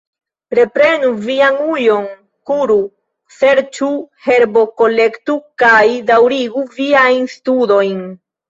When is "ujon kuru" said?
1.73-2.79